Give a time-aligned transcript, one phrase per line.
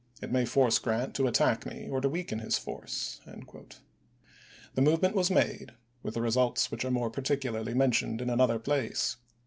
[0.19, 5.13] It may force Grant to attack me, or to weaken his force." The move ment
[5.13, 9.17] was made with results which are more partic ularly mentioned in another place.